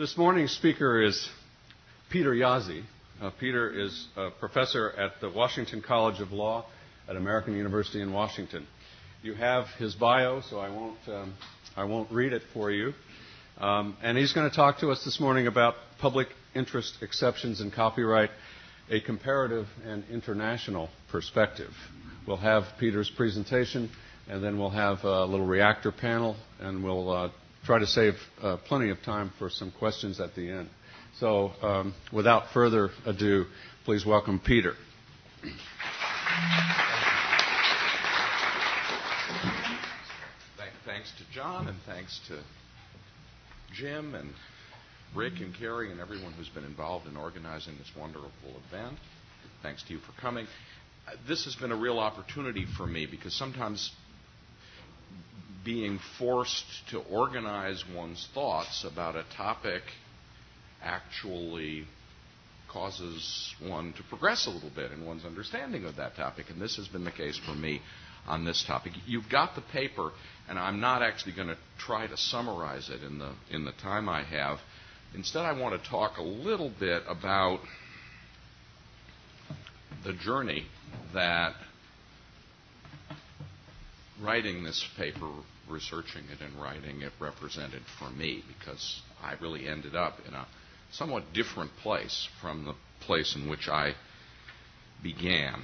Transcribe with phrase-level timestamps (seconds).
[0.00, 1.28] This morning's speaker is
[2.08, 2.84] Peter Jaszi.
[3.20, 6.64] Uh, Peter is a professor at the Washington College of Law
[7.06, 8.66] at American University in Washington.
[9.22, 11.34] You have his bio, so I won't, um,
[11.76, 12.94] I won't read it for you.
[13.58, 17.70] Um, and he's going to talk to us this morning about public interest exceptions in
[17.70, 18.30] copyright,
[18.88, 21.74] a comparative and international perspective.
[22.26, 23.90] We'll have Peter's presentation,
[24.30, 27.30] and then we'll have a little reactor panel, and we'll uh,
[27.64, 30.68] try to save uh, plenty of time for some questions at the end.
[31.18, 33.46] So, um, without further ado,
[33.84, 34.74] please welcome Peter.
[40.86, 42.38] Thanks to John, and thanks to
[43.72, 44.30] Jim and
[45.14, 48.30] Rick and Carrie and everyone who's been involved in organizing this wonderful
[48.68, 48.96] event.
[49.62, 50.46] Thanks to you for coming.
[51.26, 53.90] This has been a real opportunity for me because sometimes
[55.64, 59.82] being forced to organize one's thoughts about a topic
[60.82, 61.84] actually
[62.72, 66.46] causes one to progress a little bit in one's understanding of that topic.
[66.50, 67.80] And this has been the case for me
[68.26, 68.92] on this topic.
[69.06, 70.12] You've got the paper,
[70.48, 74.08] and I'm not actually going to try to summarize it in the, in the time
[74.08, 74.58] I have.
[75.14, 77.60] Instead, I want to talk a little bit about
[80.04, 80.66] the journey
[81.12, 81.54] that
[84.22, 85.30] writing this paper,
[85.68, 90.46] researching it, and writing it represented for me because I really ended up in a
[90.92, 93.94] somewhat different place from the place in which I
[95.02, 95.62] began.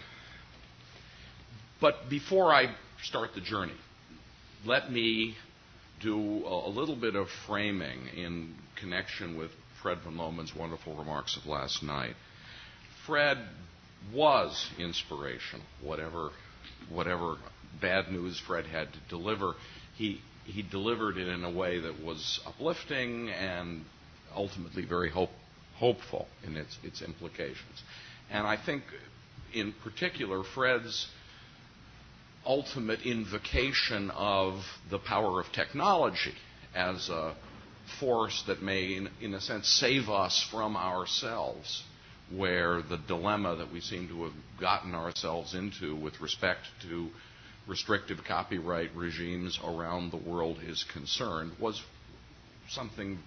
[1.80, 3.74] But before I start the journey,
[4.64, 5.36] let me
[6.00, 9.50] do a, little bit of framing in connection with
[9.82, 12.14] Fred von Lohmann's wonderful remarks of last night.
[13.06, 13.38] Fred
[14.12, 16.30] was inspirational, whatever,
[16.90, 17.36] whatever
[17.80, 19.54] bad news Fred had to deliver.
[19.96, 23.84] He, he delivered it in a way that was uplifting and
[24.34, 25.30] ultimately very hope,
[25.76, 27.82] hopeful in its, its implications.
[28.30, 28.82] And I think,
[29.52, 31.08] in particular, Fred's
[32.44, 36.34] ultimate invocation of the power of technology
[36.74, 37.34] as a
[38.00, 41.82] force that may, in, in, a sense, save us from ourselves,
[42.30, 47.08] where the dilemma that we seem to have gotten ourselves into with respect to
[47.66, 51.82] restrictive copyright regimes around the world is concerned, was
[52.68, 53.18] something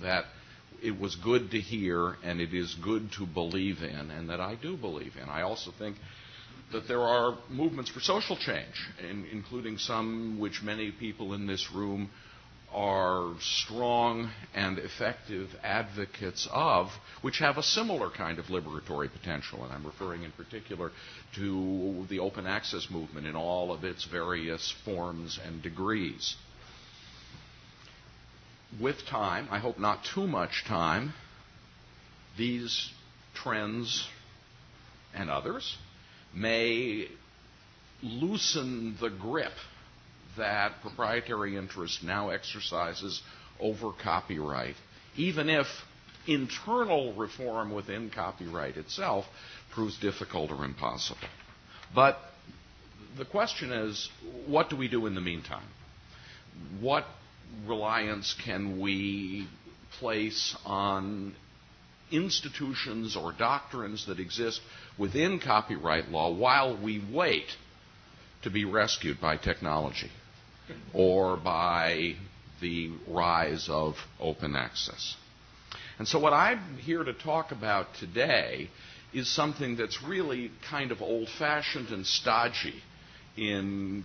[0.00, 0.24] that
[0.82, 4.54] it was good to hear and it is good to believe in, and that I
[4.56, 5.28] do believe in.
[5.28, 5.96] I also think
[6.72, 11.70] that there are movements for social change, in, including some which many people in this
[11.72, 12.10] room
[12.72, 16.90] are strong and effective advocates of,
[17.20, 19.64] which have a similar kind of liberatory potential.
[19.64, 20.90] And I'm referring in particular
[21.36, 26.36] to the open access movement in all of its various forms and degrees.
[28.80, 31.12] With time, I hope not too much time,
[32.38, 32.90] these
[33.34, 34.08] trends
[35.14, 35.76] and others
[36.34, 37.08] may
[38.02, 39.52] loosen the grip
[40.36, 43.22] that proprietary interest now exercises
[43.60, 44.76] over copyright,
[45.16, 45.66] even if
[46.26, 49.26] internal reform within copyright itself
[49.72, 51.20] proves difficult or impossible.
[51.94, 52.18] But
[53.18, 54.08] the question is
[54.46, 55.66] what do we do in the meantime?
[56.80, 57.04] What
[57.66, 59.46] reliance can we
[59.98, 61.34] place on
[62.10, 64.60] institutions or doctrines that exist
[64.98, 67.46] within copyright law while we wait
[68.42, 70.10] to be rescued by technology
[70.92, 72.14] or by
[72.60, 75.16] the rise of open access.
[75.98, 78.68] And so, what I'm here to talk about today
[79.12, 82.82] is something that's really kind of old fashioned and stodgy
[83.36, 84.04] in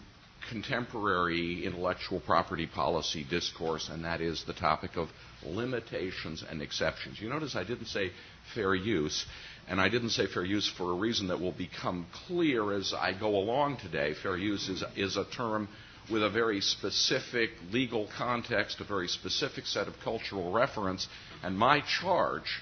[0.49, 5.09] contemporary intellectual property policy discourse, and that is the topic of
[5.45, 7.19] limitations and exceptions.
[7.19, 8.11] You notice I didn't say
[8.53, 9.25] fair use,
[9.67, 13.17] and I didn't say fair use for a reason that will become clear as I
[13.17, 14.13] go along today.
[14.21, 15.67] Fair use is, is a term
[16.11, 21.07] with a very specific legal context, a very specific set of cultural reference,
[21.43, 22.61] and my charge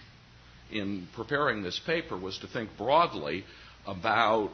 [0.71, 3.45] in preparing this paper was to think broadly
[3.85, 4.49] about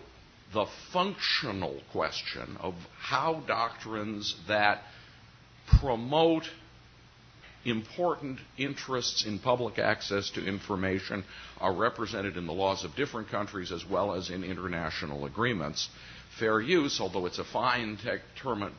[0.54, 4.82] the functional question of how doctrines that
[5.80, 6.44] promote
[7.64, 11.24] important interests in public access to information
[11.60, 15.88] are represented in the laws of different countries as well as in international agreements.
[16.42, 18.00] Fair use, although it's a fine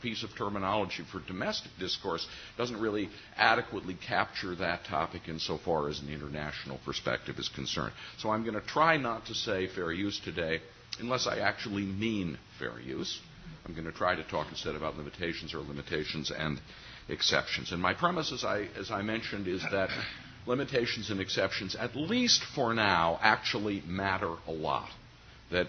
[0.02, 2.26] piece of terminology for domestic discourse,
[2.58, 7.92] doesn't really adequately capture that topic insofar as an international perspective is concerned.
[8.18, 10.60] So I'm going to try not to say fair use today
[10.98, 13.20] unless I actually mean fair use.
[13.64, 16.60] I'm going to try to talk instead about limitations or limitations and
[17.08, 17.70] exceptions.
[17.70, 19.88] And my premise, as I, as I mentioned, is that
[20.46, 24.90] limitations and exceptions, at least for now, actually matter a lot.
[25.52, 25.68] That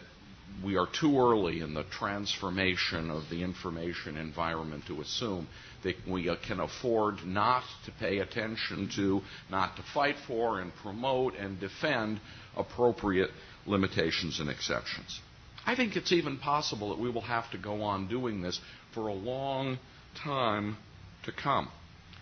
[0.64, 5.48] we are too early in the transformation of the information environment to assume
[5.84, 11.36] that we can afford not to pay attention to, not to fight for, and promote
[11.36, 12.20] and defend
[12.56, 13.30] appropriate
[13.66, 15.20] limitations and exceptions.
[15.66, 18.60] I think it's even possible that we will have to go on doing this
[18.94, 19.80] for a long
[20.16, 20.78] time
[21.24, 21.70] to come.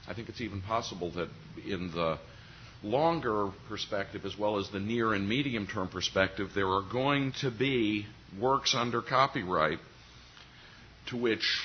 [0.07, 1.29] I think it's even possible that
[1.65, 2.19] in the
[2.83, 7.51] longer perspective as well as the near and medium term perspective, there are going to
[7.51, 8.05] be
[8.39, 9.79] works under copyright
[11.07, 11.61] to which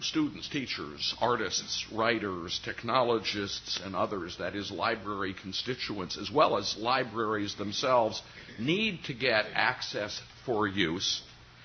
[0.00, 7.54] students, teachers, artists, writers, technologists, and others, that is, library constituents, as well as libraries
[7.56, 8.22] themselves,
[8.58, 11.22] need to get access for use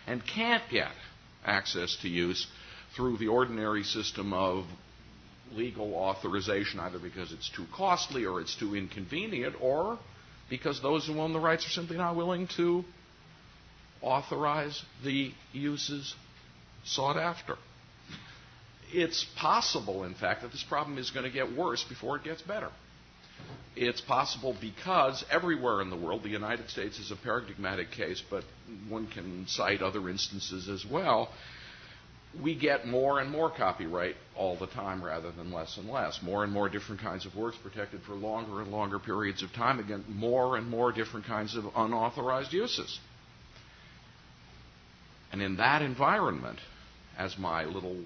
[0.07, 0.91] and can't get
[1.45, 2.47] access to use
[2.95, 4.65] through the ordinary system of
[5.53, 9.99] legal authorization, either because it's too costly or it's too inconvenient, or
[10.49, 12.83] because those who own the rights are simply not willing to
[14.01, 16.15] authorize the uses
[16.83, 17.55] sought after.
[18.91, 22.41] It's possible, in fact, that this problem is going to get worse before it gets
[22.41, 22.69] better.
[23.75, 28.43] It's possible because everywhere in the world, the United States is a paradigmatic case, but
[28.89, 31.29] one can cite other instances as well.
[32.41, 36.21] We get more and more copyright all the time rather than less and less.
[36.21, 39.79] More and more different kinds of works protected for longer and longer periods of time.
[39.79, 42.99] Again, more and more different kinds of unauthorized uses.
[45.31, 46.59] And in that environment,
[47.17, 47.97] as my little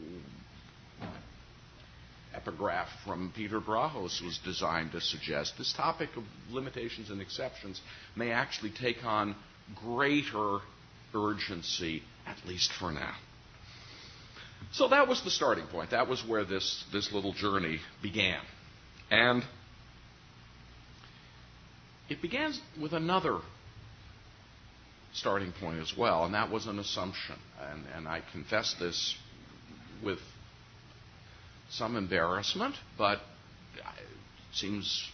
[2.34, 7.82] epigraph from Peter Drahos was designed to suggest, this topic of limitations and exceptions
[8.16, 9.36] may actually take on
[9.76, 10.60] greater
[11.14, 13.16] urgency, at least for now.
[14.72, 15.92] So that was the starting point.
[15.92, 18.40] That was where this, this little journey began.
[19.12, 19.44] And
[22.10, 23.40] it began with another
[25.14, 27.36] starting point as well, and that was an assumption.
[27.62, 29.16] And, and I confess this
[30.04, 30.20] with
[31.70, 33.20] some embarrassment, but
[33.78, 33.84] it
[34.54, 35.08] seems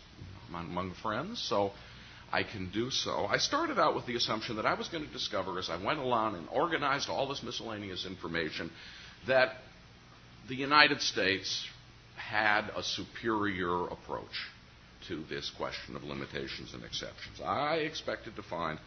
[0.54, 1.72] I'm among friends, so
[2.32, 3.26] I can do so.
[3.26, 6.00] I started out with the assumption that I was going to discover as I went
[6.00, 8.72] along and organized all this miscellaneous information
[9.28, 9.58] that
[10.48, 11.66] the United States
[12.16, 14.48] had a superior approach
[15.08, 17.40] to this question of limitations and exceptions.
[17.44, 18.78] I expected to find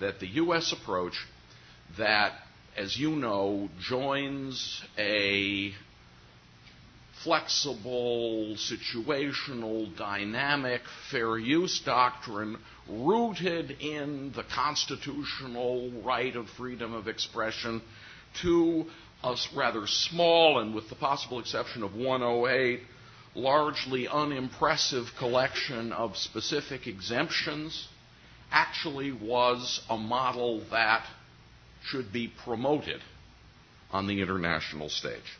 [0.00, 0.72] that the U.S.
[0.72, 1.14] approach
[1.98, 2.32] that,
[2.76, 5.72] as you know, joins a
[7.22, 12.56] flexible, situational, dynamic, fair use doctrine
[12.88, 17.82] rooted in the constitutional right of freedom of expression
[18.42, 18.86] to
[19.22, 22.80] a rather small and, with the possible exception of 108,
[23.34, 27.88] largely unimpressive collection of specific exemptions
[28.50, 31.04] actually was a model that
[31.84, 33.00] should be promoted
[33.90, 35.38] on the international stage.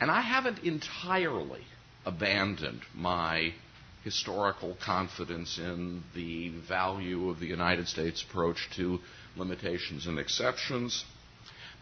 [0.00, 1.62] And I haven't entirely
[2.04, 3.52] abandoned my
[4.04, 8.98] historical confidence in the value of the United States approach to
[9.36, 11.04] limitations and exceptions,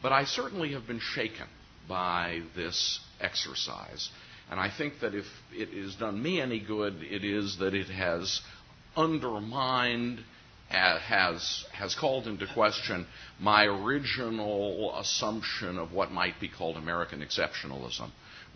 [0.03, 1.47] but I certainly have been shaken
[1.89, 4.11] by this exercise.
[4.51, 7.89] And I think that if it has done me any good, it is that it
[7.89, 8.41] has
[8.97, 10.25] undermined,
[10.69, 13.07] has, has called into question
[13.39, 18.11] my original assumption of what might be called American exceptionalism,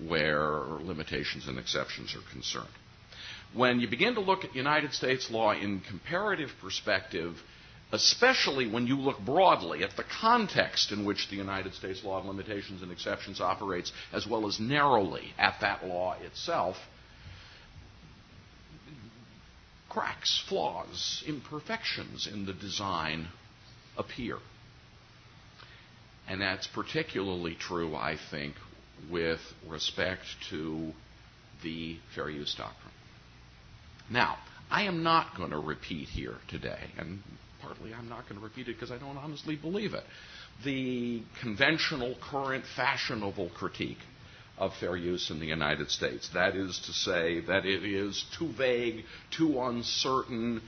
[0.04, 2.68] where limitations and exceptions are concerned.
[3.54, 7.40] When you begin to look at United States law in comparative perspective,
[7.92, 12.24] especially when you look broadly at the context in which the United States law of
[12.24, 16.76] limitations and exceptions operates, as well as narrowly at that law itself,
[19.88, 23.28] cracks, flaws, imperfections in the design
[23.96, 24.38] appear.
[26.26, 28.56] And that's particularly true, I think,
[29.08, 30.92] with respect to
[31.62, 32.90] the fair use doctrine.
[34.10, 34.36] Now,
[34.70, 37.22] I am not going to repeat here today, and
[37.62, 40.04] partly I'm not going to repeat it because I don't honestly believe it,
[40.64, 43.98] the conventional, current, fashionable critique
[44.58, 46.28] of fair use in the United States.
[46.34, 50.62] That is to say, that it is too vague, too uncertain,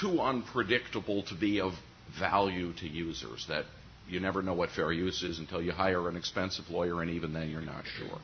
[0.00, 1.72] too unpredictable to be of
[2.18, 3.46] value to users.
[3.48, 3.64] That
[4.08, 7.32] you never know what fair use is until you hire an expensive lawyer, and even
[7.32, 8.18] then you're not sure.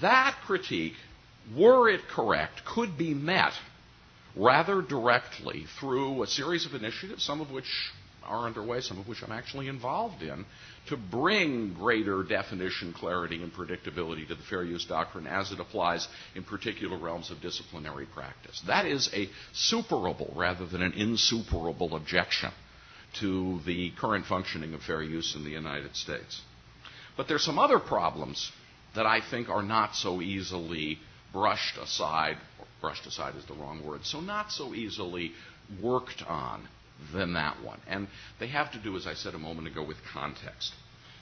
[0.00, 0.94] That critique,
[1.56, 3.52] were it correct, could be met
[4.36, 7.66] rather directly through a series of initiatives, some of which
[8.24, 10.44] are underway, some of which I'm actually involved in,
[10.88, 16.06] to bring greater definition, clarity, and predictability to the fair use doctrine as it applies
[16.34, 18.62] in particular realms of disciplinary practice.
[18.66, 22.50] That is a superable rather than an insuperable objection
[23.20, 26.42] to the current functioning of fair use in the United States.
[27.16, 28.52] But there's some other problems
[28.94, 30.98] that I think are not so easily
[31.32, 32.36] brushed aside,
[32.80, 35.32] brushed aside is the wrong word, so not so easily
[35.82, 36.66] worked on
[37.12, 37.80] than that one.
[37.86, 38.08] And
[38.38, 40.72] they have to do, as I said a moment ago, with context.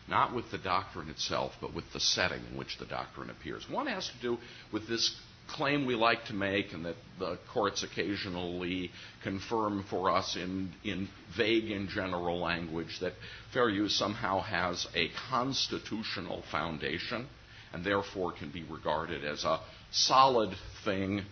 [0.09, 3.69] Not with the doctrine itself, but with the setting in which the doctrine appears.
[3.69, 4.39] One has to do
[4.73, 5.15] with this
[5.49, 8.91] claim we like to make and that the courts occasionally
[9.23, 13.15] confirm for us in, in vague and general language that
[13.53, 17.27] fair use somehow has a constitutional foundation
[17.73, 19.59] and therefore can be regarded as a
[19.91, 20.55] solid
[20.85, 21.23] thing,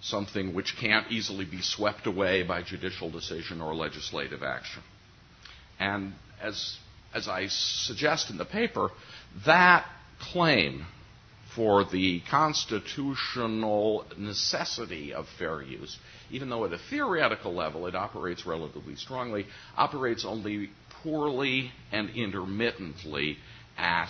[0.00, 4.82] something which can't easily be swept away by judicial decision or legislative action.
[5.78, 6.78] And as,
[7.14, 8.90] as I suggest in the paper,
[9.46, 9.86] that
[10.20, 10.86] claim
[11.54, 15.98] for the constitutional necessity of fair use,
[16.30, 20.70] even though at a theoretical level it operates relatively strongly, operates only
[21.02, 23.36] poorly and intermittently
[23.76, 24.08] at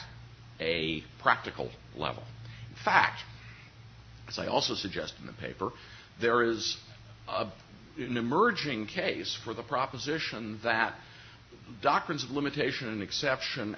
[0.60, 2.22] a practical level.
[2.70, 3.20] In fact,
[4.32, 5.70] as I also suggest in the paper,
[6.20, 6.76] there is
[7.28, 7.46] a,
[7.98, 10.94] an emerging case for the proposition that
[11.82, 13.76] doctrines of limitation and exception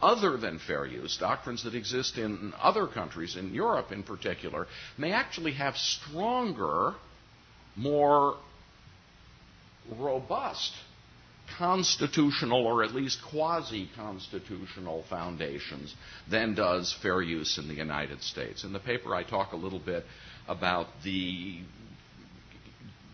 [0.00, 5.10] other than fair use, doctrines that exist in other countries, in Europe in particular, may
[5.12, 6.94] actually have stronger,
[7.74, 8.36] more
[9.96, 10.72] robust
[11.56, 15.94] constitutional or at least quasi constitutional foundations
[16.30, 18.64] than does fair use in the United States.
[18.64, 20.04] In the paper, I talk a little bit
[20.46, 21.60] about the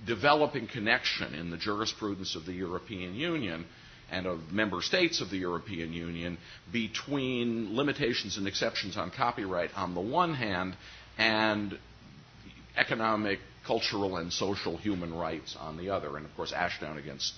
[0.06, 3.64] developing connection in the jurisprudence of the European Union
[4.10, 6.36] and of member states of the European Union
[6.72, 10.76] between limitations and exceptions on copyright on the one hand
[11.16, 11.78] and
[12.76, 16.16] economic, cultural, and social human rights on the other.
[16.16, 17.34] And of course, Ashdown against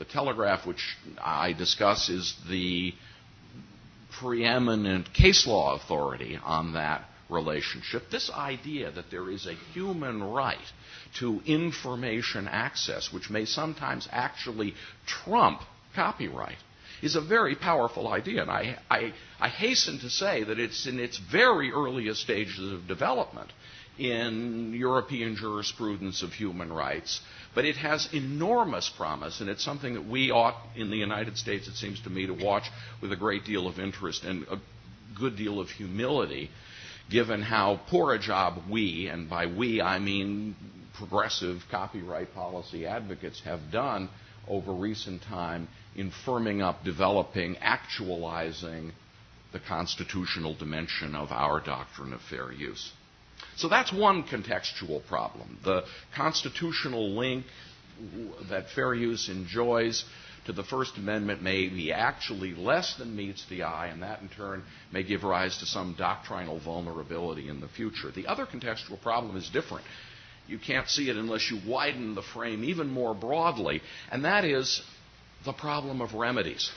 [0.00, 2.94] the Telegraph, which I discuss, is the
[4.18, 8.04] preeminent case law authority on that relationship.
[8.10, 10.56] This idea that there is a human right
[11.18, 14.72] to information access, which may sometimes actually
[15.06, 15.60] trump
[15.94, 16.56] copyright,
[17.02, 18.40] is a very powerful idea.
[18.40, 22.88] And I, I, I hasten to say that it's in its very earliest stages of
[22.88, 23.52] development
[23.98, 27.20] in European jurisprudence of human rights,
[27.54, 31.68] but it has enormous promise, and it's something that we ought, in the United States,
[31.68, 32.70] it seems to me, to watch
[33.02, 34.58] with a great deal of interest and a
[35.18, 36.50] good deal of humility,
[37.10, 40.54] given how poor a job we, and by we I mean
[40.94, 44.08] progressive copyright policy advocates, have done
[44.48, 48.92] over recent time in firming up, developing, actualizing
[49.52, 52.92] the constitutional dimension of our doctrine of fair use.
[53.56, 55.58] So that's one contextual problem.
[55.64, 57.44] The constitutional link
[58.48, 60.04] that fair use enjoys
[60.46, 64.28] to the First Amendment may be actually less than meets the eye, and that in
[64.28, 68.10] turn may give rise to some doctrinal vulnerability in the future.
[68.10, 69.84] The other contextual problem is different.
[70.48, 74.82] You can't see it unless you widen the frame even more broadly, and that is
[75.44, 76.70] the problem of remedies.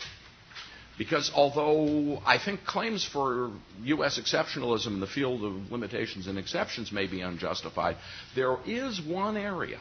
[0.97, 3.51] Because although I think claims for
[3.83, 4.19] U.S.
[4.19, 7.97] exceptionalism in the field of limitations and exceptions may be unjustified,
[8.35, 9.79] there is one area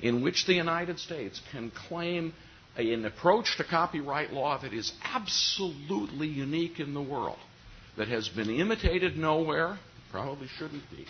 [0.00, 2.32] in which the United States can claim
[2.76, 7.38] an approach to copyright law that is absolutely unique in the world,
[7.96, 9.78] that has been imitated nowhere,
[10.10, 11.06] probably shouldn't be,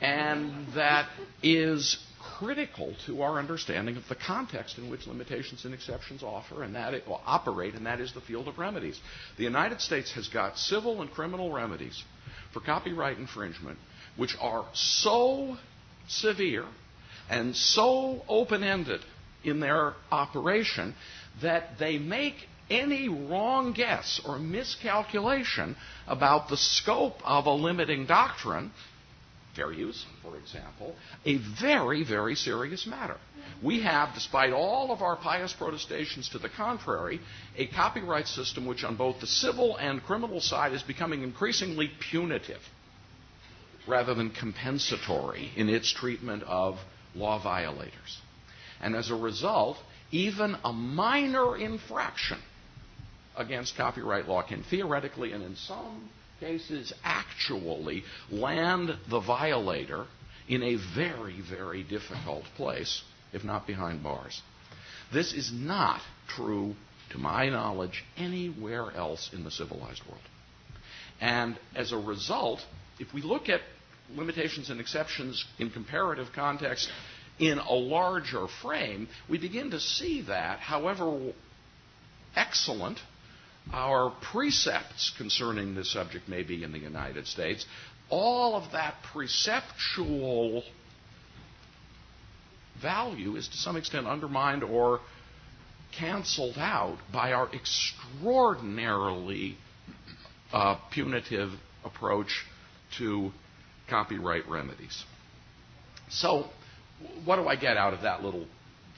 [0.00, 1.08] and that
[1.42, 1.96] is
[2.38, 6.94] critical to our understanding of the context in which limitations and exceptions offer and that
[6.94, 9.00] it will operate, and that is the field of remedies.
[9.36, 12.02] The United States has got civil and criminal remedies
[12.52, 13.78] for copyright infringement
[14.16, 15.56] which are so
[16.08, 16.64] severe
[17.28, 19.00] and so open ended
[19.44, 20.94] in their operation
[21.42, 22.34] that they make
[22.68, 28.70] any wrong guess or miscalculation about the scope of a limiting doctrine
[29.60, 33.16] fair use, for example, a very, very serious matter.
[33.62, 37.20] We have, despite all of our pious protestations to the contrary,
[37.56, 42.60] a copyright system which, on both the civil and criminal side, is becoming increasingly punitive
[43.86, 46.78] rather than compensatory in its treatment of
[47.14, 48.20] law violators.
[48.80, 49.76] And as a result,
[50.10, 52.38] even a minor infraction
[53.36, 56.08] against copyright law can theoretically and in some
[56.40, 60.06] cases actually land the violator
[60.48, 64.42] in a very, very difficult place, if not behind bars.
[65.12, 66.74] This is not true,
[67.10, 70.22] to my knowledge, anywhere else in the civilized world.
[71.20, 72.60] And as a result,
[72.98, 73.60] if we look at
[74.16, 76.90] limitations and exceptions in comparative context
[77.38, 81.32] in a larger frame, we begin to see that, however
[82.34, 82.98] excellent
[83.72, 87.64] our precepts concerning this subject may be in the United States,
[88.08, 90.64] all of that preceptual
[92.82, 95.00] value is to some extent undermined or
[95.96, 99.56] canceled out by our extraordinarily
[100.52, 101.50] uh, punitive
[101.84, 102.44] approach
[102.98, 103.30] to
[103.88, 105.04] copyright remedies.
[106.08, 106.46] So,
[107.24, 108.46] what do I get out of that little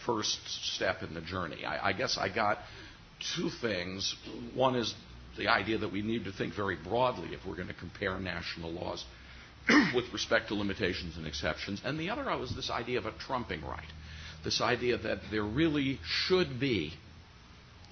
[0.05, 0.39] first
[0.75, 1.65] step in the journey?
[1.65, 2.59] I, I guess I got
[3.37, 4.15] two things.
[4.55, 4.95] One is
[5.37, 8.71] the idea that we need to think very broadly if we're going to compare national
[8.73, 9.05] laws
[9.95, 11.81] with respect to limitations and exceptions.
[11.85, 13.87] And the other was this idea of a trumping right.
[14.45, 16.93] This idea that there really should be,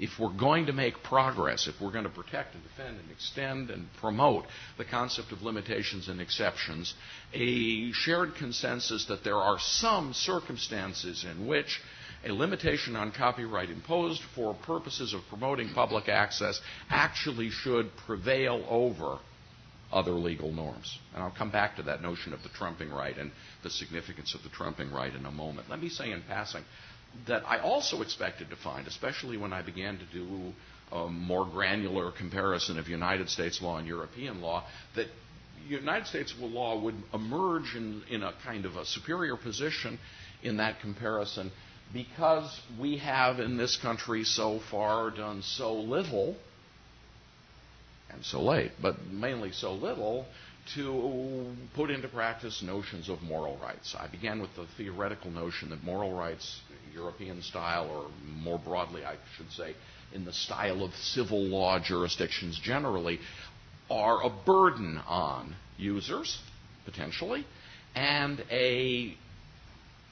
[0.00, 3.70] if we're going to make progress, if we're going to protect and defend and extend
[3.70, 4.46] and promote
[4.78, 6.94] the concept of limitations and exceptions,
[7.32, 11.80] a shared consensus that there are some circumstances in which
[12.24, 16.60] a limitation on copyright imposed for purposes of promoting public access
[16.90, 19.18] actually should prevail over
[19.92, 20.98] other legal norms.
[21.14, 23.30] And I'll come back to that notion of the trumping right and
[23.62, 25.68] the significance of the trumping right in a moment.
[25.70, 26.62] Let me say in passing
[27.26, 30.52] that I also expected to find, especially when I began to do
[30.92, 35.06] a more granular comparison of United States law and European law, that
[35.68, 39.98] United States law would emerge in, in a kind of a superior position
[40.42, 41.50] in that comparison
[41.92, 46.36] because we have in this country so far done so little
[48.10, 50.26] and so late, but mainly so little
[50.74, 53.96] to put into practice notions of moral rights.
[53.98, 56.60] I began with the theoretical notion that moral rights,
[56.94, 58.10] European style, or
[58.42, 59.74] more broadly, I should say,
[60.12, 63.20] in the style of civil law jurisdictions generally,
[63.90, 66.38] are a burden on users,
[66.84, 67.46] potentially,
[67.94, 69.16] and a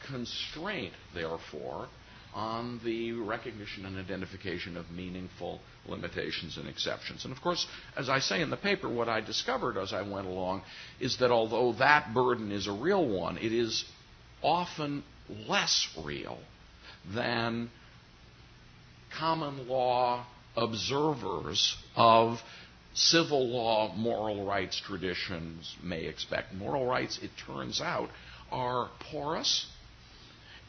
[0.07, 1.89] constraint, therefore,
[2.35, 7.25] on the recognition and identification of meaningful limitations and exceptions.
[7.25, 10.27] And of course, as I say in the paper, what I discovered as I went
[10.27, 10.63] along
[11.01, 13.85] is that although that burden is a real one, it is
[14.43, 15.03] often
[15.49, 16.39] less real
[17.15, 17.71] than
[19.19, 20.25] common law
[20.57, 22.39] observers of
[22.95, 26.53] civil law moral rights traditions may expect.
[26.55, 28.11] Moral rights, it turns out,
[28.51, 29.67] are porous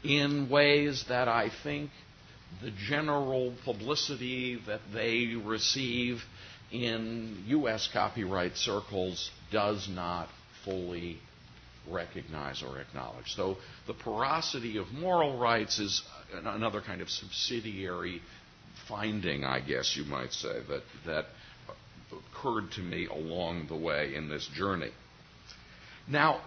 [0.04, 1.92] in ways that I think
[2.62, 6.24] the general publicity that they receive
[6.72, 7.90] in U.S.
[7.92, 10.30] copyright circles does not
[10.64, 11.18] fully
[11.90, 13.34] recognize or acknowledge.
[13.36, 13.58] So
[13.88, 18.22] the porosity of moral rights is another kind of subsidiary
[18.88, 21.26] finding, I guess you might say, that, that
[22.12, 24.92] occurred to me along the way in this journey.
[26.08, 26.42] Now,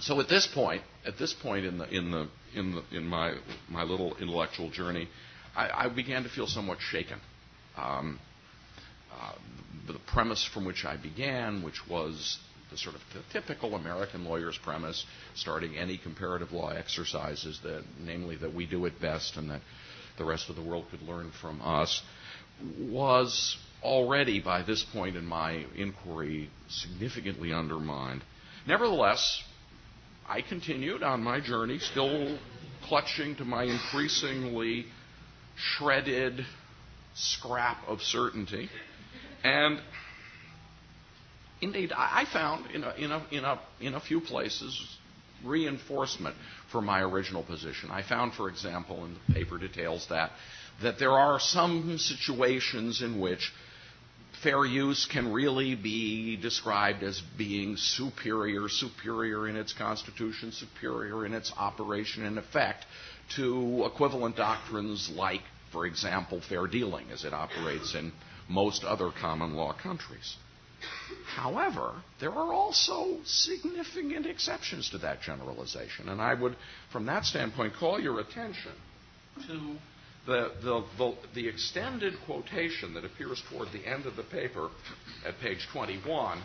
[0.00, 3.34] so at this point, at this point in the in the in the in my
[3.68, 5.08] my little intellectual journey,
[5.56, 7.18] I, I began to feel somewhat shaken.
[7.76, 8.18] Um,
[9.12, 9.32] uh,
[9.86, 12.38] the premise from which I began, which was
[12.70, 18.36] the sort of the typical American lawyer's premise, starting any comparative law exercises, that namely
[18.36, 19.60] that we do it best and that
[20.18, 22.02] the rest of the world could learn from us,
[22.78, 28.22] was already by this point in my inquiry significantly undermined.
[28.66, 29.42] Nevertheless,
[30.30, 32.38] I continued on my journey, still
[32.84, 34.86] clutching to my increasingly
[35.56, 36.46] shredded
[37.16, 38.70] scrap of certainty.
[39.42, 39.80] And
[41.60, 44.96] indeed, I found in a, in a, in a, in a few places
[45.44, 46.36] reinforcement
[46.70, 47.90] for my original position.
[47.90, 50.30] I found, for example, in the paper details that,
[50.80, 53.52] that there are some situations in which
[54.42, 61.34] fair use can really be described as being superior, superior in its constitution, superior in
[61.34, 62.86] its operation and effect
[63.36, 68.12] to equivalent doctrines like, for example, fair dealing as it operates in
[68.48, 70.36] most other common law countries.
[71.36, 76.56] However, there are also significant exceptions to that generalization, and I would,
[76.90, 78.72] from that standpoint, call your attention
[79.46, 79.76] to
[80.26, 84.68] the, extended quotation that appears toward the end of the paper
[85.26, 86.38] at page 21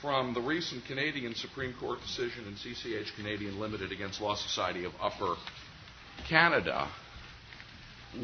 [0.00, 4.92] from the recent Canadian Supreme Court decision in CCH Canadian Limited against Law Society of
[5.00, 5.36] Upper
[6.28, 6.88] Canada,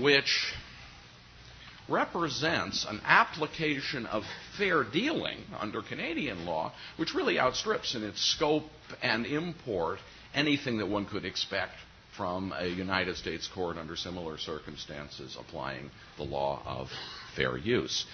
[0.01, 0.53] which
[1.89, 4.25] represents an application of
[4.59, 8.65] fair dealing under Canadian law, which really outstrips in its scope
[9.03, 9.99] and import
[10.35, 11.73] anything that one could expect
[12.19, 16.91] from a United States court under similar circumstances applying the law of
[17.37, 18.05] fair use.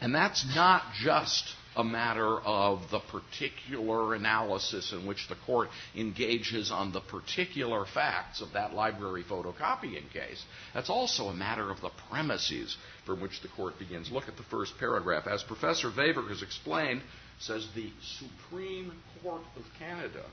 [0.00, 1.44] And that's not just
[1.76, 8.40] a matter of the particular analysis in which the court engages on the particular facts
[8.40, 10.42] of that library photocopying case.
[10.74, 14.10] That's also a matter of the premises from which the court begins.
[14.10, 15.26] Look at the first paragraph.
[15.26, 17.02] As Professor Vaver has explained,
[17.38, 18.92] says the Supreme
[19.22, 20.24] Court of Canada,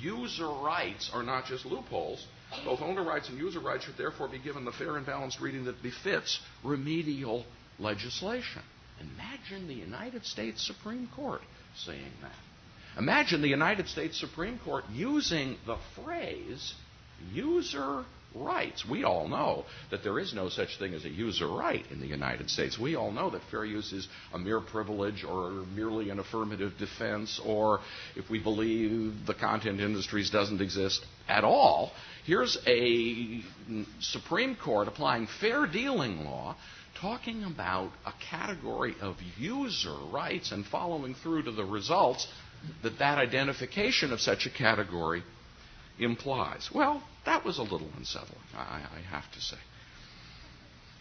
[0.00, 2.26] user rights are not just loopholes.
[2.64, 5.64] Both owner rights and user rights should therefore be given the fair and balanced reading
[5.64, 7.44] that befits remedial
[7.78, 8.62] legislation.
[9.00, 11.42] Imagine the United States Supreme Court
[11.76, 12.32] saying that.
[12.98, 16.74] Imagine the United States Supreme Court using the phrase
[17.32, 18.84] user rights.
[18.88, 22.06] We all know that there is no such thing as a user right in the
[22.06, 22.78] United States.
[22.78, 27.40] We all know that fair use is a mere privilege or merely an affirmative defense,
[27.44, 27.80] or
[28.16, 31.92] if we believe the content industries doesn't exist at all.
[32.24, 33.42] Here's a
[34.00, 36.56] Supreme Court applying fair dealing law
[36.98, 42.26] talking about a category of user rights and following through to the results
[42.82, 45.22] that that identification of such a category
[45.98, 46.70] implies.
[46.74, 49.58] Well, that was a little unsettling, I, I have to say.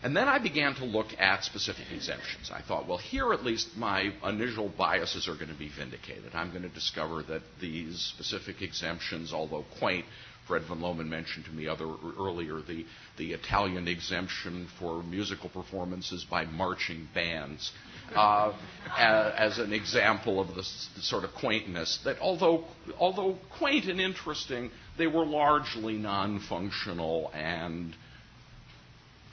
[0.03, 2.51] And then I began to look at specific exemptions.
[2.53, 6.31] I thought, well, here at least my initial biases are going to be vindicated.
[6.33, 10.05] I'm going to discover that these specific exemptions, although quaint,
[10.47, 11.85] Fred von Lohmann mentioned to me other,
[12.19, 12.85] earlier the,
[13.17, 17.71] the Italian exemption for musical performances by marching bands
[18.15, 18.53] uh,
[18.97, 22.65] as, an example of the, the sort of quaintness that, although,
[22.99, 27.95] although quaint and interesting, they were largely non functional and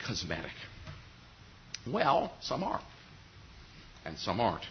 [0.06, 0.52] cosmetic.
[1.86, 2.80] Well, some are,
[4.04, 4.64] and some aren't.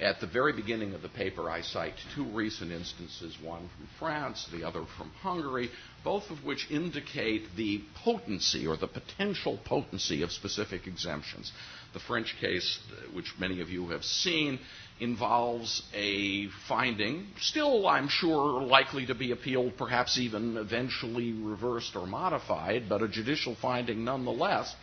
[0.00, 4.46] At the very beginning of the paper, I cite two recent instances, one from France,
[4.50, 5.70] the other from Hungary,
[6.02, 11.52] both of which indicate the potency or the potential potency of specific exemptions.
[11.92, 12.78] The French case,
[13.12, 14.58] which many of you have seen,
[15.00, 22.06] involves a finding, still, I'm sure, likely to be appealed, perhaps even eventually reversed or
[22.06, 24.74] modified, but a judicial finding nonetheless,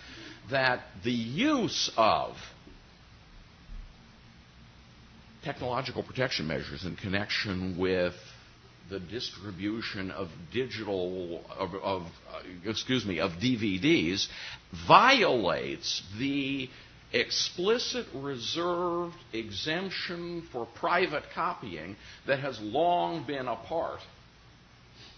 [0.52, 2.36] that the use of
[5.48, 8.14] technological protection measures in connection with
[8.90, 14.28] the distribution of digital of, of uh, excuse me of DVDs
[14.90, 16.70] violates the
[17.14, 24.00] explicit reserved exemption for private copying that has long been a part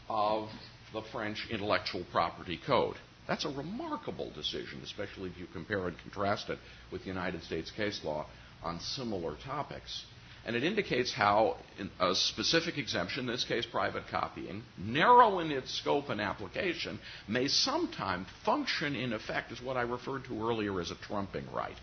[0.10, 0.48] of
[0.94, 2.96] the French intellectual property code.
[3.28, 6.60] That's a remarkable decision, especially if you compare and contrast it
[6.92, 8.28] with United States case law
[8.63, 10.06] on similar topics.
[10.45, 11.58] And it indicates how
[11.99, 17.47] a specific exemption, in this case private copying, narrow in its scope and application, may
[17.47, 21.75] sometime function in effect as what I referred to earlier as a trumping right.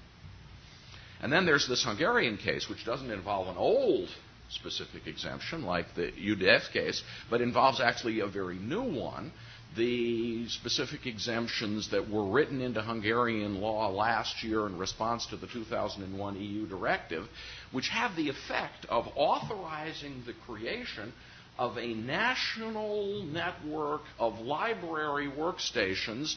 [1.20, 4.08] And then there's this Hungarian case, which doesn't involve an old
[4.48, 9.32] specific exemption like the UDF case, but involves actually a very new one
[9.76, 15.46] the specific exemptions that were written into Hungarian law last year in response to the
[15.46, 17.26] 2001 EU directive,
[17.72, 21.12] which have the effect of authorizing the creation
[21.58, 26.34] of a national network of library workstations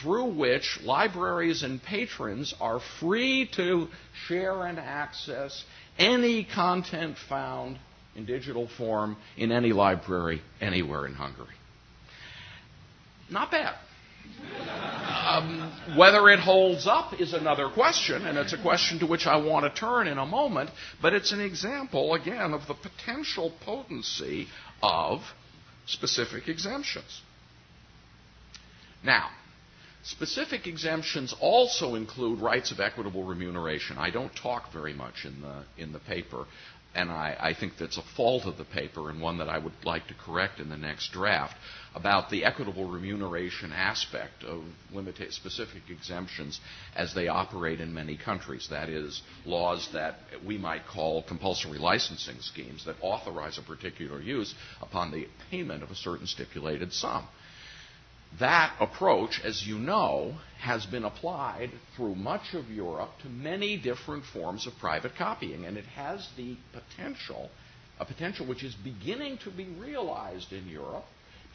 [0.00, 3.88] through which libraries and patrons are free to
[4.26, 5.64] share and access
[5.98, 7.78] any content found
[8.14, 11.46] in digital form in any library anywhere in Hungary.
[13.30, 13.74] Not bad.
[15.28, 19.36] Um, whether it holds up is another question, and it's a question to which I
[19.36, 20.70] want to turn in a moment,
[21.02, 24.48] but it's an example, again, of the potential potency
[24.82, 25.20] of
[25.86, 27.20] specific exemptions.
[29.04, 29.28] Now,
[30.02, 33.98] specific exemptions also include rights of equitable remuneration.
[33.98, 36.46] I don't talk very much in the, in the paper
[36.94, 39.72] and I, I, think that's a fault of the paper and one that I would
[39.84, 41.54] like to correct in the next draft,
[41.94, 46.60] about the equitable remuneration aspect of limita- specific exemptions
[46.96, 48.68] as they operate in many countries.
[48.70, 54.54] That is, laws that we might call compulsory licensing schemes that authorize a particular use
[54.80, 57.26] upon the payment of a certain stipulated sum.
[58.38, 64.24] That approach, as you know, has been applied through much of Europe to many different
[64.24, 67.50] forms of private copying, and it has the potential,
[67.98, 71.06] a potential which is beginning to be realized in Europe,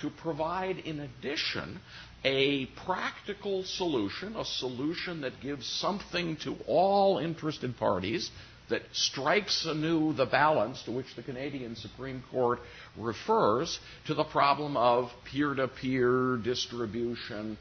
[0.03, 1.79] to provide, in addition,
[2.25, 8.29] a practical solution, a solution that gives something to all interested parties
[8.69, 12.59] that strikes anew the balance to which the Canadian Supreme Court
[12.97, 17.57] refers to the problem of peer to peer distribution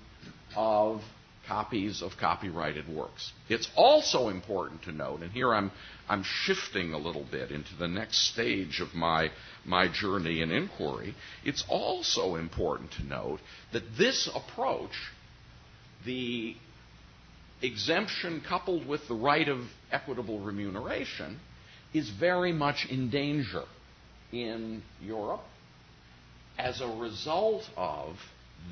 [0.57, 1.01] of
[1.47, 3.33] copies of copyrighted works.
[3.49, 5.71] It's also important to note, and here I'm,
[6.09, 9.31] I'm shifting a little bit into the next stage of my,
[9.65, 13.41] my journey and inquiry, it's also important to note
[13.73, 14.93] that this approach,
[16.05, 16.55] the
[17.61, 21.39] exemption coupled with the right of equitable remuneration,
[21.95, 23.65] is very much in danger
[24.33, 25.43] in Europe
[26.59, 28.17] as a result of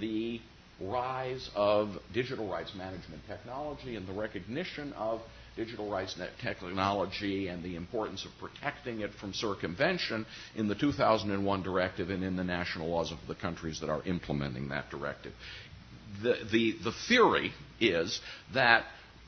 [0.01, 0.41] the
[0.81, 5.21] rise of digital rights management technology and the recognition of
[5.57, 10.25] digital rights technology and the importance of protecting it from circumvention
[10.57, 14.69] in the 2001 directive and in the national laws of the countries that are implementing
[14.69, 15.33] that directive.
[16.23, 18.21] The, the, the theory is
[18.55, 18.85] that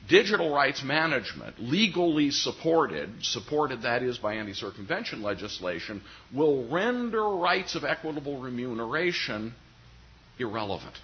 [0.09, 6.01] digital rights management, legally supported, supported that is by anti circumvention legislation,
[6.33, 9.53] will render rights of equitable remuneration
[10.39, 10.95] irrelevant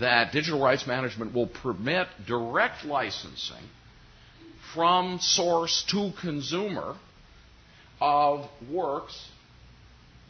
[0.00, 3.64] that digital rights management will permit direct licensing
[4.74, 6.96] from source to consumer
[8.00, 9.28] of works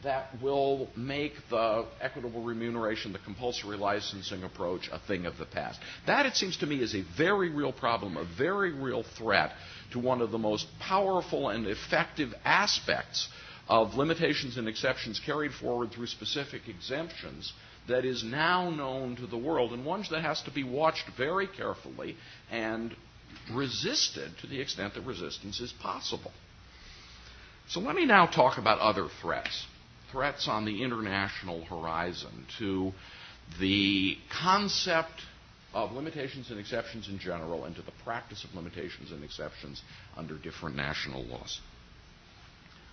[0.03, 5.79] that will make the equitable remuneration, the compulsory licensing approach, a thing of the past.
[6.07, 9.51] That, it seems to me, is a very real problem, a very real threat
[9.93, 13.29] to one of the most powerful and effective aspects
[13.69, 17.53] of limitations and exceptions carried forward through specific exemptions
[17.87, 21.47] that is now known to the world, and one that has to be watched very
[21.47, 22.15] carefully
[22.51, 22.95] and
[23.51, 26.31] resisted to the extent that resistance is possible.
[27.67, 29.65] So let me now talk about other threats,
[30.11, 32.91] threats on the international horizon to
[33.59, 35.21] the concept
[35.73, 39.81] of limitations and exceptions in general and to the practice of limitations and exceptions
[40.15, 41.59] under different national laws.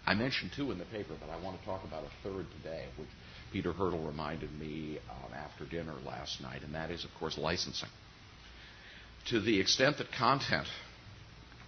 [0.07, 2.87] I mentioned two in the paper, but I want to talk about a third today,
[2.97, 3.09] which
[3.53, 7.89] Peter Hirtle reminded me um, after dinner last night, and that is, of course, licensing.
[9.27, 10.69] To the extent that content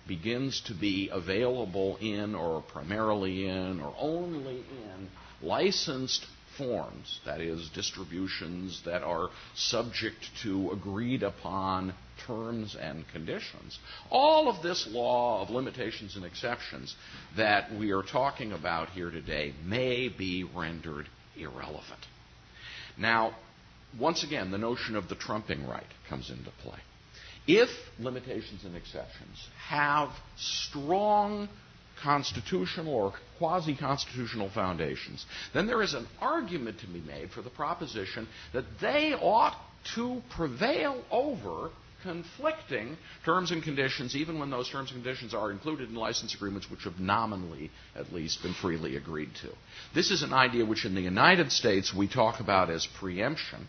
[0.06, 5.08] begins to be available in, or primarily in, or only in
[5.40, 11.94] licensed forms, that is, distributions that are subject to agreed upon
[12.26, 13.78] terms and conditions.
[14.10, 16.94] All of this law of limitations and exceptions
[17.36, 22.06] that we are talking about here today may be rendered irrelevant.
[22.98, 23.34] Now,
[23.98, 26.78] once again, the notion of the trumping right comes into play.
[27.46, 27.68] If
[27.98, 31.48] limitations and exceptions have strong
[32.02, 37.50] constitutional or quasi constitutional foundations, then there is an argument to be made for the
[37.50, 39.56] proposition that they ought
[39.94, 41.70] to prevail over
[42.02, 46.70] conflicting terms and conditions, even when those terms and conditions are included in license agreements
[46.70, 49.48] which have nominally, at least, been freely agreed to.
[49.94, 53.66] This is an idea which in the United States we talk about as preemption,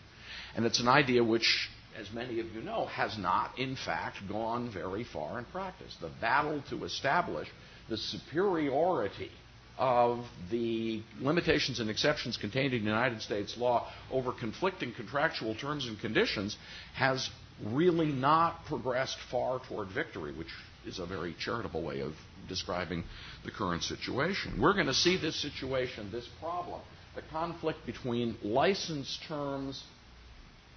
[0.56, 1.68] and it's an idea which,
[1.98, 5.96] as many of you know, has not, in fact, gone very far in practice.
[6.00, 7.48] The battle to establish
[7.88, 9.30] the superiority
[9.76, 15.98] of the limitations and exceptions contained in United States law over conflicting contractual terms and
[16.00, 16.56] conditions
[16.94, 17.28] has
[17.62, 20.48] really not progressed far toward victory, which
[20.86, 22.12] is a very charitable way of
[22.48, 23.04] describing
[23.44, 24.60] the current situation.
[24.60, 26.80] We're going to see this situation, this problem,
[27.14, 29.82] the conflict between license terms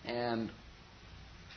[0.06, 0.50] and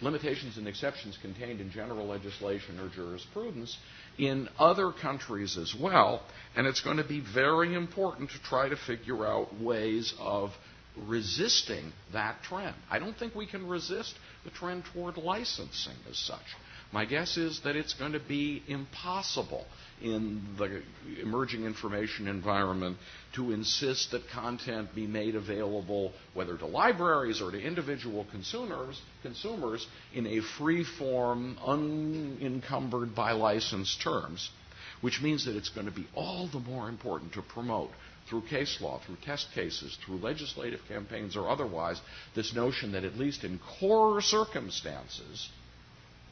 [0.02, 3.76] limitations and exceptions contained in general legislation or jurisprudence
[4.18, 6.22] in other countries as well.
[6.56, 10.50] And it's going to be very important to try to figure out ways of
[10.96, 12.74] resisting that trend.
[12.90, 16.56] I don't think we can resist the trend toward licensing as such.
[16.92, 19.64] My guess is that it's going to be impossible
[20.02, 20.82] in the
[21.22, 22.96] emerging information environment
[23.34, 29.86] to insist that content be made available, whether to libraries or to individual consumers, consumers
[30.14, 34.50] in a free form, unencumbered by license terms,
[35.00, 37.90] which means that it's going to be all the more important to promote
[38.28, 42.00] through case law, through test cases, through legislative campaigns or otherwise,
[42.34, 45.48] this notion that at least in core circumstances,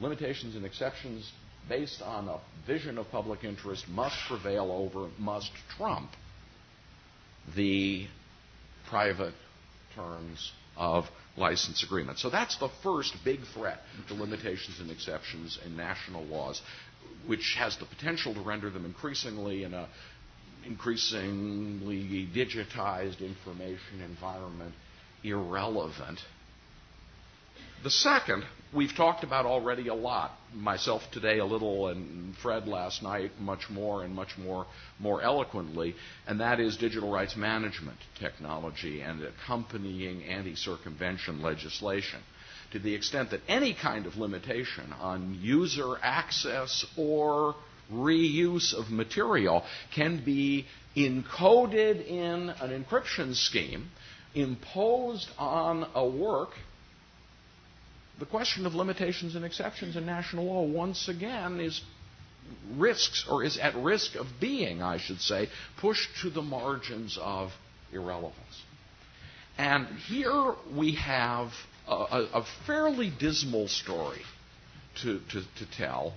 [0.01, 1.31] limitations and exceptions
[1.68, 6.11] based on a vision of public interest must prevail over, must trump
[7.57, 8.07] the
[8.88, 9.35] private
[9.94, 11.05] terms of
[11.37, 12.22] license agreements.
[12.22, 16.62] So that's the first big threat to limitations and exceptions in national laws,
[17.27, 19.88] which has the potential to render them increasingly in a
[20.68, 24.74] increasingly digitized information environment
[25.24, 26.20] irrelevant.
[27.83, 30.33] The second, we've talked about already a lot.
[30.52, 34.66] Myself today a little, and Fred last night much more and much more
[34.98, 35.94] more eloquently,
[36.26, 42.20] and that is digital rights management technology and accompanying anti-circumvention legislation.
[42.72, 47.54] To the extent that any kind of limitation on user access or
[47.92, 53.90] reuse of material can be encoded in an encryption scheme
[54.35, 56.51] imposed on a work
[58.18, 61.81] the question of limitations and exceptions in national law once again is
[62.77, 65.48] risks or is at risk of being, I should say,
[65.81, 67.53] pushed to the margins of
[67.92, 68.62] irrelevance.
[69.57, 71.53] And here we have
[71.87, 74.22] a, a fairly dismal story
[75.03, 76.14] to, to, to tell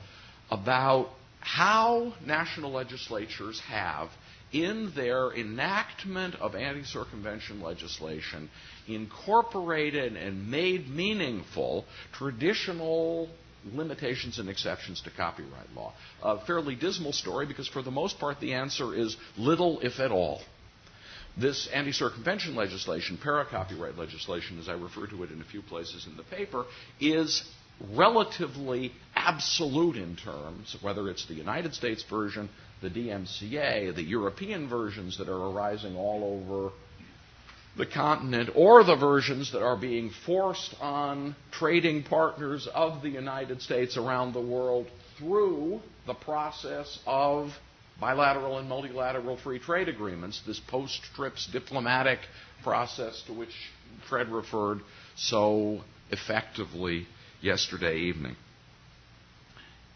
[0.49, 1.09] about
[1.41, 4.09] how national legislatures have
[4.53, 8.49] in their enactment of anti circumvention legislation,
[8.87, 13.29] incorporated and made meaningful traditional
[13.73, 15.93] limitations and exceptions to copyright law.
[16.23, 20.11] A fairly dismal story because, for the most part, the answer is little, if at
[20.11, 20.41] all.
[21.37, 25.61] This anti circumvention legislation, para copyright legislation, as I refer to it in a few
[25.61, 26.65] places in the paper,
[26.99, 27.43] is
[27.95, 28.91] relatively
[29.25, 32.49] absolute in terms, whether it's the United States version,
[32.81, 36.71] the DMCA, the European versions that are arising all over
[37.77, 43.61] the continent, or the versions that are being forced on trading partners of the United
[43.61, 47.51] States around the world through the process of
[47.99, 52.19] bilateral and multilateral free trade agreements, this post TRIPS diplomatic
[52.63, 53.53] process to which
[54.09, 54.79] Fred referred
[55.15, 57.07] so effectively
[57.41, 58.35] yesterday evening.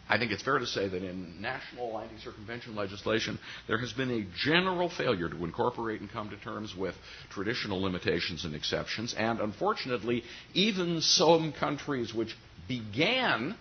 [0.08, 4.10] I think it's fair to say that in national anti circumvention legislation, there has been
[4.10, 6.94] a general failure to incorporate and come to terms with
[7.30, 9.14] traditional limitations and exceptions.
[9.18, 10.22] And unfortunately,
[10.54, 12.36] even some countries which
[12.68, 13.56] began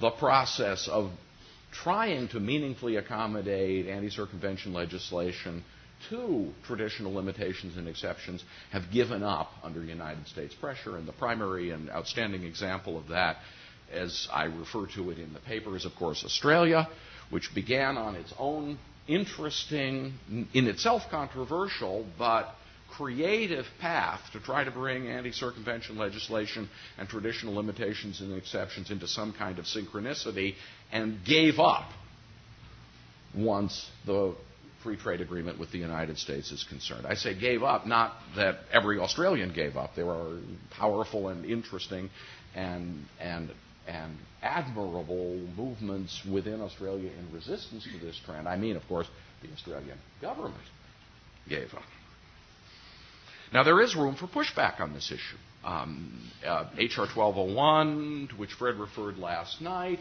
[0.00, 1.12] the process of
[1.70, 5.62] trying to meaningfully accommodate anti circumvention legislation
[6.10, 10.96] to traditional limitations and exceptions have given up under United States pressure.
[10.96, 13.36] And the primary and outstanding example of that
[13.92, 16.88] as I refer to it in the paper, is of course Australia,
[17.30, 18.78] which began on its own
[19.08, 20.14] interesting,
[20.52, 22.54] in itself controversial, but
[22.90, 29.08] creative path to try to bring anti circumvention legislation and traditional limitations and exceptions into
[29.08, 30.54] some kind of synchronicity
[30.92, 31.90] and gave up
[33.34, 34.34] once the
[34.82, 37.06] free trade agreement with the United States is concerned.
[37.06, 39.94] I say gave up, not that every Australian gave up.
[39.94, 40.38] There are
[40.70, 42.10] powerful and interesting
[42.54, 43.50] and, and
[43.86, 48.48] and admirable movements within Australia in resistance to this trend.
[48.48, 49.06] I mean, of course,
[49.42, 50.54] the Australian government
[51.48, 51.82] gave up.
[53.52, 55.36] Now, there is room for pushback on this issue.
[55.64, 57.06] Um, uh, H.R.
[57.06, 60.00] 1201, to which Fred referred last night,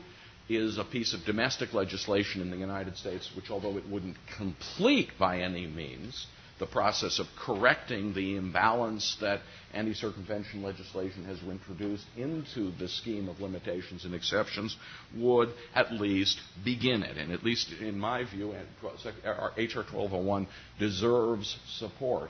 [0.50, 5.10] is a piece of domestic legislation in the United States, which, although it wouldn't complete
[5.20, 6.28] by any means
[6.62, 9.42] the process of correcting the imbalance that
[9.74, 14.78] anti circumvention legislation has introduced into the scheme of limitations and exceptions
[15.18, 17.18] would at least begin it.
[17.18, 19.52] And at least in my view, H.R.
[19.58, 20.48] 1201
[20.78, 22.30] deserves support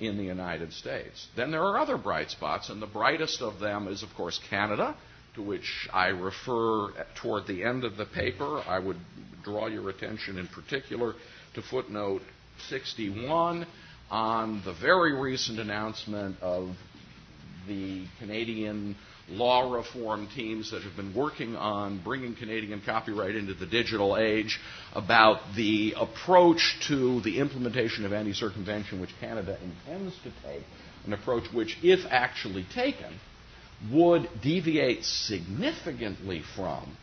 [0.00, 1.28] in the United States.
[1.36, 4.96] Then there are other bright spots, and the brightest of them is, of course, Canada,
[5.36, 6.88] to which I refer
[7.22, 8.60] toward the end of the paper.
[8.66, 8.98] I would
[9.44, 11.14] draw your attention in particular
[11.54, 12.22] to footnote
[12.68, 13.66] 61
[14.10, 16.76] on the very recent announcement of
[17.68, 18.96] the Canadian
[19.28, 24.58] law reform teams that have been working on bringing Canadian copyright into the digital age
[24.94, 30.64] about the approach to the implementation of anti circumvention which Canada intends to take,
[31.06, 33.12] an approach which, if actually taken,
[33.92, 36.96] would deviate significantly from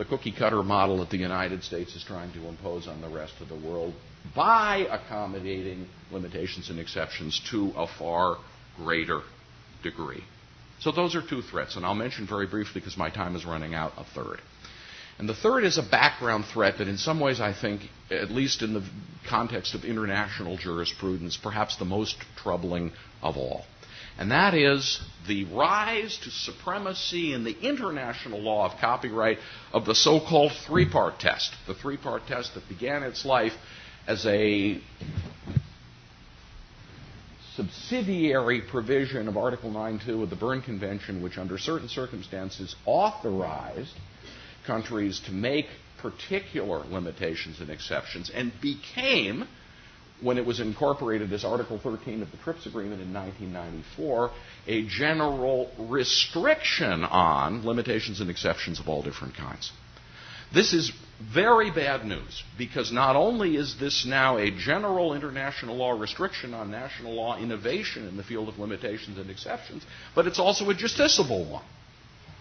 [0.00, 3.34] the cookie cutter model that the United States is trying to impose on the rest
[3.42, 3.92] of the world
[4.34, 8.38] by accommodating limitations and exceptions to a far
[8.78, 9.20] greater
[9.82, 10.24] degree.
[10.78, 13.74] So those are two threats, and I'll mention very briefly because my time is running
[13.74, 14.40] out a third.
[15.18, 18.62] And the third is a background threat that, in some ways, I think, at least
[18.62, 18.82] in the
[19.28, 23.66] context of international jurisprudence, perhaps the most troubling of all
[24.18, 29.38] and that is the rise to supremacy in the international law of copyright
[29.72, 31.54] of the so called three part test.
[31.66, 33.54] The three part test that began its life
[34.06, 34.80] as a
[37.54, 43.94] subsidiary provision of Article 9.2 of the Berne Convention, which under certain circumstances authorized
[44.66, 45.66] countries to make
[45.98, 49.46] particular limitations and exceptions, and became
[50.22, 54.30] when it was incorporated as Article 13 of the TRIPS Agreement in 1994,
[54.66, 59.72] a general restriction on limitations and exceptions of all different kinds.
[60.52, 60.92] This is
[61.32, 66.70] very bad news because not only is this now a general international law restriction on
[66.70, 71.48] national law innovation in the field of limitations and exceptions, but it's also a justiciable
[71.48, 71.64] one.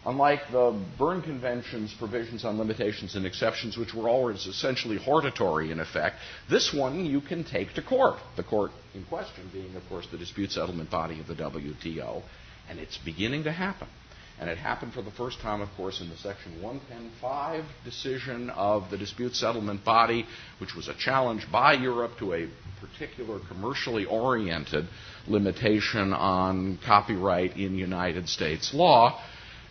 [0.06, 5.80] Unlike the Berne Convention's provisions on limitations and exceptions, which were always essentially hortatory in
[5.82, 6.18] effect,
[6.50, 8.16] this one you can take to court.
[8.38, 12.22] The court in question being, of course, the dispute settlement body of the WTO,
[12.70, 13.90] and it's beginning to happen.
[14.40, 18.90] And it happened for the first time, of course, in the Section 110.5 decision of
[18.90, 20.26] the dispute settlement body,
[20.60, 22.48] which was a challenge by Europe to a
[22.80, 24.88] particular commercially oriented
[25.28, 29.22] limitation on copyright in United States law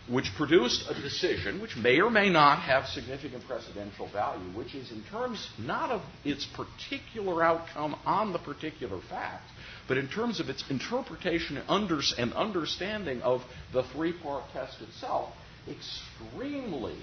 [0.09, 4.91] which produced a decision which may or may not have significant precedential value, which is
[4.91, 9.47] in terms not of its particular outcome on the particular fact,
[9.87, 13.41] but in terms of its interpretation and understanding of
[13.71, 15.33] the three part test itself,
[15.67, 16.97] extremely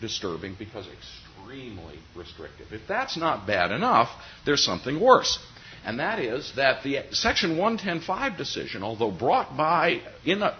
[0.00, 2.72] disturbing because extremely restrictive.
[2.72, 4.08] If that's not bad enough,
[4.44, 5.38] there's something worse
[5.84, 10.00] and that is that the Section 110.5 decision, although brought by,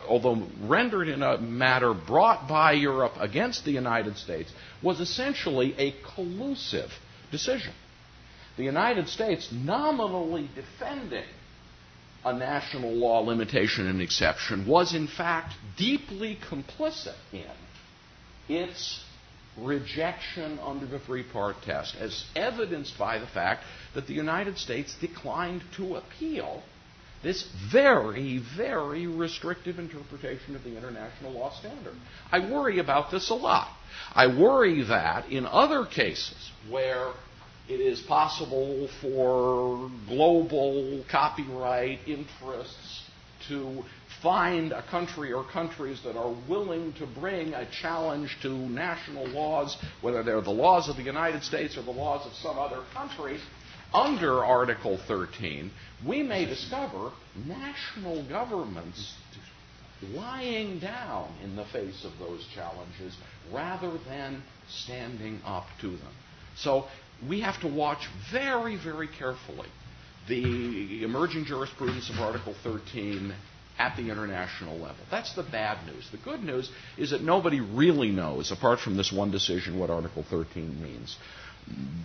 [0.06, 4.52] although rendered in a matter brought by Europe against the United States,
[4.82, 6.90] was essentially a collusive
[7.30, 7.72] decision.
[8.56, 11.24] The United States nominally defending
[12.24, 17.44] a national law limitation and exception was in fact deeply complicit in
[18.48, 19.03] its
[19.56, 24.94] rejection under the three part test, as evidenced by the fact that the United States
[25.00, 26.62] declined to appeal
[27.22, 31.94] this very, very restrictive interpretation of the international law standard.
[32.30, 33.68] I worry about this a lot.
[34.14, 37.12] I worry that in other cases where
[37.66, 43.04] it is possible for global copyright interests
[43.48, 43.82] to
[44.24, 49.76] find a country or countries that are willing to bring a challenge to national laws,
[50.00, 53.38] whether they're the laws of the United States or the laws of some other country,
[53.92, 55.70] under Article 13,
[56.06, 57.12] we may discover
[57.46, 59.14] national governments
[60.12, 63.16] lying down in the face of those challenges
[63.52, 66.12] rather than standing up to them.
[66.56, 66.86] So
[67.28, 69.68] we have to watch very, very carefully
[70.28, 73.34] the emerging jurisprudence of Article 13
[73.78, 75.04] at the international level.
[75.10, 76.08] That's the bad news.
[76.10, 80.24] The good news is that nobody really knows, apart from this one decision, what Article
[80.28, 81.16] 13 means.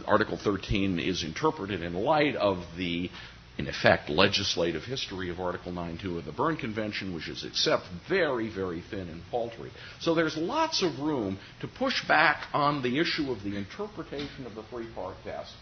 [0.08, 3.10] Article 13 is interpreted in light of the,
[3.58, 8.50] in effect, legislative history of Article 9.2 of the Berne Convention, which is except very,
[8.50, 9.70] very thin and paltry.
[10.00, 14.56] So there's lots of room to push back on the issue of the interpretation of
[14.56, 15.54] the three part test,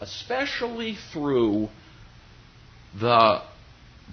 [0.00, 1.70] especially through
[3.00, 3.42] the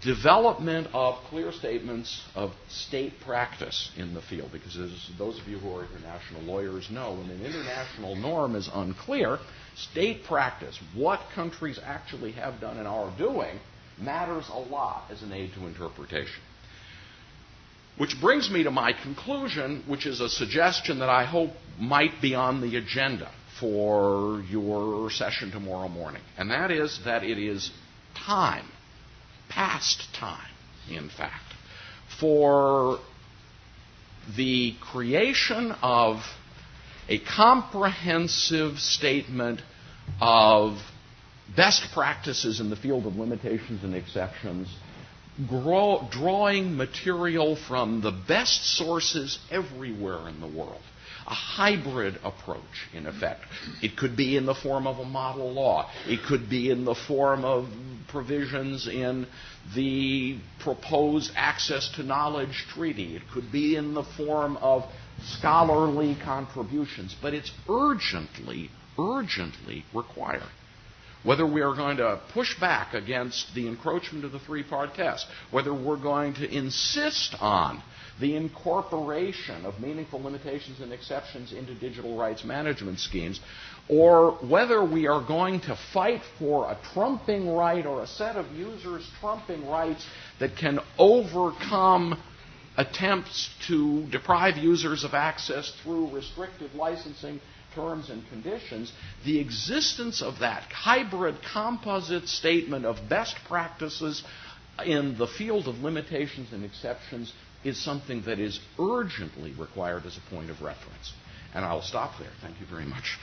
[0.02, 4.52] development of clear statements of state practice in the field.
[4.52, 8.70] Because as those of you who are international lawyers know, when an international norm is
[8.74, 9.38] unclear,
[9.76, 13.60] state practice, what countries actually have done and are doing,
[14.00, 16.42] matters a lot as an aid to interpretation.
[17.98, 22.34] Which brings me to my conclusion, which is a suggestion that I hope might be
[22.34, 26.24] on the agenda for your session tomorrow morning.
[26.36, 27.70] And that is that it is
[28.16, 28.66] time
[29.50, 30.52] past time,
[30.90, 31.54] in fact,
[32.20, 33.00] for
[34.36, 36.18] the creation of
[37.10, 39.62] a comprehensive statement
[40.22, 40.78] of
[41.56, 44.68] best practices in the field of limitations and exceptions,
[45.48, 50.82] grow, drawing material from the best sources everywhere in the world
[51.26, 53.42] a hybrid approach, in effect.
[53.82, 55.90] It could be in the form of a model law.
[56.08, 57.68] It could be in the form of
[58.10, 59.28] provisions in
[59.76, 63.16] the proposed Access to Knowledge Treaty.
[63.16, 64.84] It could be in the form of
[65.22, 67.16] scholarly contributions.
[67.22, 68.70] But it's urgently,
[69.00, 70.44] urgently required.
[71.24, 75.26] Whether we are going to push back against the encroachment of the three part test,
[75.52, 77.82] whether we're going to insist on
[78.20, 83.40] the incorporation of meaningful limitations and exceptions into digital rights management schemes,
[83.90, 88.52] or whether we are going to fight for a trumping right or a set of
[88.52, 90.06] users' trumping rights
[90.40, 92.22] that can overcome
[92.78, 97.40] attempts to deprive users of access through restrictive licensing
[97.76, 98.92] terms and conditions,
[99.26, 104.24] the existence of that hybrid composite statement of best practices
[104.86, 107.34] in the field of limitations and exceptions
[107.64, 111.14] is something that is urgently required as a point of reference.
[111.54, 112.32] And I'll stop there.
[112.42, 113.18] Thank you very much.